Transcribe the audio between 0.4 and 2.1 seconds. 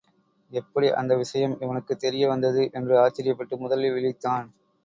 எப்படி, அந்த விஷயம் இவனுக்குத்